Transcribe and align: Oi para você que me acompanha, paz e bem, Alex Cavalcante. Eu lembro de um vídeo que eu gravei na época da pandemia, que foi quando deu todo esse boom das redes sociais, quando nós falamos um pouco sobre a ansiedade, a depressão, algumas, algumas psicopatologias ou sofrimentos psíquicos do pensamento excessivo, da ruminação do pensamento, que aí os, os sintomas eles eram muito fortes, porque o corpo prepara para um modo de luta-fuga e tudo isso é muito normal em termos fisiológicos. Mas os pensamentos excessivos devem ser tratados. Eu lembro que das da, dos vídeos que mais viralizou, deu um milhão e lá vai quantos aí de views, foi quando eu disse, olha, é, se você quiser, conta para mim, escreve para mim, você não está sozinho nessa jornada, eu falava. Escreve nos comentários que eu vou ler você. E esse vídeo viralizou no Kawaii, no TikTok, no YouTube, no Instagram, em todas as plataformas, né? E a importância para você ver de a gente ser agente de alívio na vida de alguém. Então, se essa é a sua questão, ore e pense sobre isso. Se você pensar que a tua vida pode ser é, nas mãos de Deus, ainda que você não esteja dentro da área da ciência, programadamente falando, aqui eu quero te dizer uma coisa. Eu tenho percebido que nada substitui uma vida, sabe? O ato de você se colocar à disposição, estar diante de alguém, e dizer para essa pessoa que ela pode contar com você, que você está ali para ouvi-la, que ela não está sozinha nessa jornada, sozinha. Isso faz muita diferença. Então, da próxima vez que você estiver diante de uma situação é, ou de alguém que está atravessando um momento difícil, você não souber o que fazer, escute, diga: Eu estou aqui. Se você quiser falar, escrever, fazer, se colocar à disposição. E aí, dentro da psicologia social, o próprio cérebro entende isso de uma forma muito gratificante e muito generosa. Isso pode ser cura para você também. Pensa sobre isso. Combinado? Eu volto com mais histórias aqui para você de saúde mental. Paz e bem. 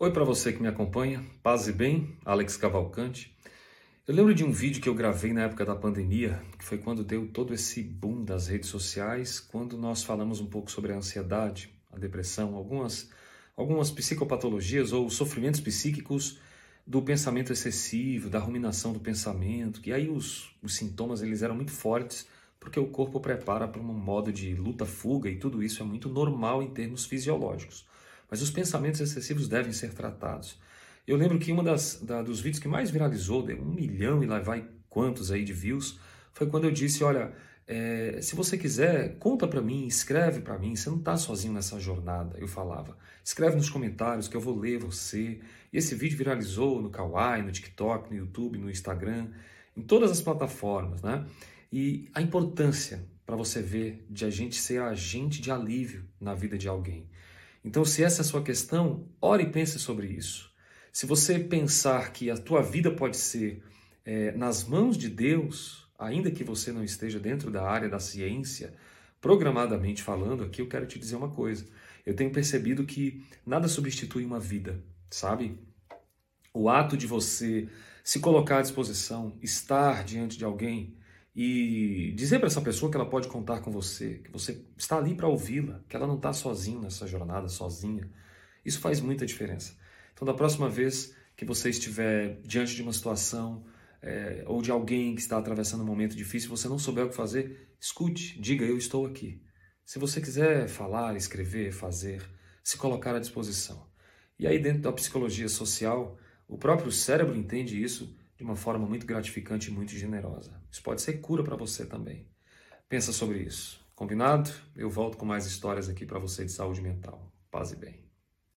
Oi 0.00 0.12
para 0.12 0.22
você 0.22 0.52
que 0.52 0.62
me 0.62 0.68
acompanha, 0.68 1.26
paz 1.42 1.66
e 1.66 1.72
bem, 1.72 2.16
Alex 2.24 2.56
Cavalcante. 2.56 3.36
Eu 4.06 4.14
lembro 4.14 4.32
de 4.32 4.44
um 4.44 4.52
vídeo 4.52 4.80
que 4.80 4.88
eu 4.88 4.94
gravei 4.94 5.32
na 5.32 5.42
época 5.42 5.64
da 5.64 5.74
pandemia, 5.74 6.40
que 6.56 6.64
foi 6.64 6.78
quando 6.78 7.02
deu 7.02 7.26
todo 7.26 7.52
esse 7.52 7.82
boom 7.82 8.22
das 8.22 8.46
redes 8.46 8.68
sociais, 8.68 9.40
quando 9.40 9.76
nós 9.76 10.04
falamos 10.04 10.40
um 10.40 10.46
pouco 10.46 10.70
sobre 10.70 10.92
a 10.92 10.96
ansiedade, 10.96 11.74
a 11.92 11.98
depressão, 11.98 12.54
algumas, 12.54 13.10
algumas 13.56 13.90
psicopatologias 13.90 14.92
ou 14.92 15.10
sofrimentos 15.10 15.60
psíquicos 15.60 16.38
do 16.86 17.02
pensamento 17.02 17.52
excessivo, 17.52 18.30
da 18.30 18.38
ruminação 18.38 18.92
do 18.92 19.00
pensamento, 19.00 19.80
que 19.80 19.92
aí 19.92 20.08
os, 20.08 20.54
os 20.62 20.76
sintomas 20.76 21.22
eles 21.22 21.42
eram 21.42 21.56
muito 21.56 21.72
fortes, 21.72 22.24
porque 22.60 22.78
o 22.78 22.86
corpo 22.86 23.18
prepara 23.18 23.66
para 23.66 23.82
um 23.82 23.84
modo 23.84 24.32
de 24.32 24.54
luta-fuga 24.54 25.28
e 25.28 25.40
tudo 25.40 25.60
isso 25.60 25.82
é 25.82 25.84
muito 25.84 26.08
normal 26.08 26.62
em 26.62 26.70
termos 26.70 27.04
fisiológicos. 27.04 27.84
Mas 28.30 28.42
os 28.42 28.50
pensamentos 28.50 29.00
excessivos 29.00 29.48
devem 29.48 29.72
ser 29.72 29.92
tratados. 29.94 30.58
Eu 31.06 31.16
lembro 31.16 31.38
que 31.38 31.54
das 31.62 32.00
da, 32.02 32.22
dos 32.22 32.40
vídeos 32.40 32.60
que 32.62 32.68
mais 32.68 32.90
viralizou, 32.90 33.42
deu 33.42 33.60
um 33.60 33.72
milhão 33.72 34.22
e 34.22 34.26
lá 34.26 34.38
vai 34.40 34.68
quantos 34.88 35.30
aí 35.30 35.44
de 35.44 35.52
views, 35.52 35.98
foi 36.32 36.46
quando 36.46 36.64
eu 36.64 36.70
disse, 36.70 37.02
olha, 37.02 37.32
é, 37.66 38.20
se 38.22 38.34
você 38.34 38.56
quiser, 38.56 39.18
conta 39.18 39.46
para 39.46 39.60
mim, 39.60 39.86
escreve 39.86 40.40
para 40.40 40.58
mim, 40.58 40.74
você 40.74 40.88
não 40.88 40.98
está 40.98 41.16
sozinho 41.16 41.52
nessa 41.52 41.78
jornada, 41.78 42.38
eu 42.38 42.48
falava. 42.48 42.96
Escreve 43.22 43.56
nos 43.56 43.68
comentários 43.68 44.26
que 44.26 44.36
eu 44.36 44.40
vou 44.40 44.58
ler 44.58 44.78
você. 44.78 45.40
E 45.70 45.76
esse 45.76 45.94
vídeo 45.94 46.16
viralizou 46.16 46.80
no 46.80 46.88
Kawaii, 46.88 47.42
no 47.42 47.52
TikTok, 47.52 48.10
no 48.10 48.16
YouTube, 48.16 48.58
no 48.58 48.70
Instagram, 48.70 49.28
em 49.76 49.82
todas 49.82 50.10
as 50.10 50.22
plataformas, 50.22 51.02
né? 51.02 51.26
E 51.70 52.08
a 52.14 52.22
importância 52.22 53.06
para 53.26 53.36
você 53.36 53.60
ver 53.60 54.06
de 54.08 54.24
a 54.24 54.30
gente 54.30 54.56
ser 54.56 54.80
agente 54.80 55.42
de 55.42 55.50
alívio 55.50 56.06
na 56.18 56.34
vida 56.34 56.56
de 56.56 56.66
alguém. 56.66 57.06
Então, 57.64 57.84
se 57.84 58.02
essa 58.02 58.20
é 58.20 58.22
a 58.22 58.24
sua 58.24 58.42
questão, 58.42 59.08
ore 59.20 59.44
e 59.44 59.50
pense 59.50 59.78
sobre 59.78 60.06
isso. 60.06 60.52
Se 60.92 61.06
você 61.06 61.38
pensar 61.38 62.12
que 62.12 62.30
a 62.30 62.36
tua 62.36 62.62
vida 62.62 62.90
pode 62.90 63.16
ser 63.16 63.62
é, 64.04 64.32
nas 64.32 64.64
mãos 64.64 64.96
de 64.96 65.08
Deus, 65.08 65.88
ainda 65.98 66.30
que 66.30 66.44
você 66.44 66.72
não 66.72 66.82
esteja 66.82 67.18
dentro 67.18 67.50
da 67.50 67.68
área 67.68 67.88
da 67.88 67.98
ciência, 67.98 68.74
programadamente 69.20 70.02
falando, 70.02 70.44
aqui 70.44 70.62
eu 70.62 70.68
quero 70.68 70.86
te 70.86 70.98
dizer 70.98 71.16
uma 71.16 71.30
coisa. 71.30 71.66
Eu 72.06 72.14
tenho 72.14 72.30
percebido 72.30 72.84
que 72.84 73.24
nada 73.44 73.68
substitui 73.68 74.24
uma 74.24 74.40
vida, 74.40 74.82
sabe? 75.10 75.58
O 76.54 76.68
ato 76.68 76.96
de 76.96 77.06
você 77.06 77.68
se 78.02 78.20
colocar 78.20 78.58
à 78.58 78.62
disposição, 78.62 79.36
estar 79.42 80.04
diante 80.04 80.38
de 80.38 80.44
alguém, 80.44 80.96
e 81.40 82.10
dizer 82.16 82.40
para 82.40 82.48
essa 82.48 82.60
pessoa 82.60 82.90
que 82.90 82.96
ela 82.96 83.08
pode 83.08 83.28
contar 83.28 83.60
com 83.60 83.70
você, 83.70 84.14
que 84.24 84.32
você 84.32 84.60
está 84.76 84.98
ali 84.98 85.14
para 85.14 85.28
ouvi-la, 85.28 85.80
que 85.88 85.94
ela 85.94 86.04
não 86.04 86.16
está 86.16 86.32
sozinha 86.32 86.80
nessa 86.80 87.06
jornada, 87.06 87.46
sozinha. 87.48 88.10
Isso 88.64 88.80
faz 88.80 89.00
muita 89.00 89.24
diferença. 89.24 89.78
Então, 90.12 90.26
da 90.26 90.34
próxima 90.34 90.68
vez 90.68 91.14
que 91.36 91.44
você 91.44 91.70
estiver 91.70 92.40
diante 92.42 92.74
de 92.74 92.82
uma 92.82 92.92
situação 92.92 93.64
é, 94.02 94.42
ou 94.48 94.60
de 94.60 94.72
alguém 94.72 95.14
que 95.14 95.20
está 95.20 95.38
atravessando 95.38 95.84
um 95.84 95.86
momento 95.86 96.16
difícil, 96.16 96.50
você 96.50 96.66
não 96.66 96.76
souber 96.76 97.04
o 97.06 97.08
que 97.08 97.14
fazer, 97.14 97.68
escute, 97.80 98.36
diga: 98.40 98.64
Eu 98.64 98.76
estou 98.76 99.06
aqui. 99.06 99.40
Se 99.84 100.00
você 100.00 100.20
quiser 100.20 100.66
falar, 100.66 101.16
escrever, 101.16 101.70
fazer, 101.70 102.20
se 102.64 102.76
colocar 102.76 103.14
à 103.14 103.20
disposição. 103.20 103.88
E 104.36 104.44
aí, 104.44 104.58
dentro 104.58 104.82
da 104.82 104.92
psicologia 104.92 105.48
social, 105.48 106.18
o 106.48 106.58
próprio 106.58 106.90
cérebro 106.90 107.36
entende 107.36 107.80
isso 107.80 108.12
de 108.38 108.44
uma 108.44 108.54
forma 108.54 108.86
muito 108.86 109.04
gratificante 109.04 109.68
e 109.68 109.74
muito 109.74 109.90
generosa. 109.90 110.62
Isso 110.70 110.82
pode 110.82 111.02
ser 111.02 111.14
cura 111.14 111.42
para 111.42 111.56
você 111.56 111.84
também. 111.84 112.26
Pensa 112.88 113.12
sobre 113.12 113.42
isso. 113.42 113.84
Combinado? 113.96 114.50
Eu 114.76 114.88
volto 114.88 115.18
com 115.18 115.26
mais 115.26 115.44
histórias 115.44 115.88
aqui 115.88 116.06
para 116.06 116.20
você 116.20 116.44
de 116.44 116.52
saúde 116.52 116.80
mental. 116.80 117.32
Paz 117.50 117.72
e 117.72 117.76
bem. 117.76 118.07